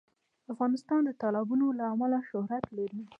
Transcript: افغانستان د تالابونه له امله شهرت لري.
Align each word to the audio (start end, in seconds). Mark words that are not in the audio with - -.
افغانستان 0.53 1.01
د 1.05 1.09
تالابونه 1.21 1.65
له 1.79 1.85
امله 1.93 2.19
شهرت 2.29 2.65
لري. 2.77 3.01